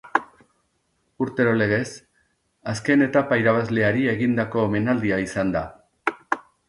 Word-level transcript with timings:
Urtero 1.25 1.51
legez, 1.57 1.91
azken 2.73 3.03
etapa 3.09 3.39
irabazleari 3.43 4.09
egindako 4.15 4.65
omenaldia 4.71 5.21
izan 5.29 5.53
da. 5.59 5.63